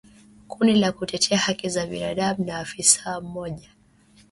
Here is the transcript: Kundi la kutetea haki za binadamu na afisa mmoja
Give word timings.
Kundi 0.47 0.73
la 0.73 0.91
kutetea 0.91 1.37
haki 1.37 1.69
za 1.69 1.85
binadamu 1.87 2.45
na 2.45 2.57
afisa 2.59 3.21
mmoja 3.21 3.69